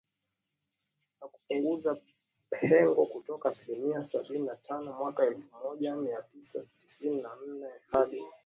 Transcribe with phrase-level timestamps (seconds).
[1.21, 1.97] na kupunguza
[2.49, 8.23] pengo kutoka asilimia sabini na tano mwaka elfu moja mia tisa tisini na nne hadi